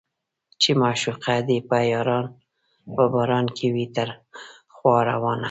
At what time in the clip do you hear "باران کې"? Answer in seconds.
3.13-3.67